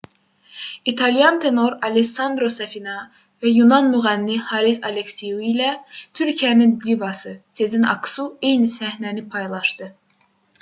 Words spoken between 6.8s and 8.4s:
divası sezen aksu